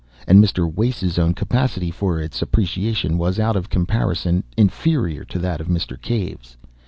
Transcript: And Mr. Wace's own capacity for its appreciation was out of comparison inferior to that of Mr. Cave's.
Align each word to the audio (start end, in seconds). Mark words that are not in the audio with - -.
And 0.27 0.43
Mr. 0.43 0.65
Wace's 0.67 1.19
own 1.19 1.35
capacity 1.35 1.91
for 1.91 2.19
its 2.19 2.41
appreciation 2.41 3.19
was 3.19 3.37
out 3.39 3.55
of 3.55 3.69
comparison 3.69 4.43
inferior 4.57 5.23
to 5.25 5.37
that 5.37 5.61
of 5.61 5.67
Mr. 5.67 6.01
Cave's. 6.01 6.57